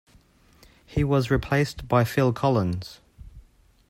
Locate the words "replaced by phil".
1.29-2.33